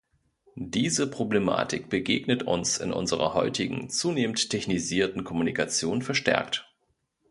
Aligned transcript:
Diese 0.55 1.05
Problematik 1.07 1.87
begegnet 1.87 2.41
uns 2.41 2.79
in 2.79 2.91
unserer 2.91 3.35
heutigen, 3.35 3.91
zunehmend 3.91 4.49
technisierten, 4.49 5.23
Kommunikation 5.23 6.01
verstärkt. 6.01 6.67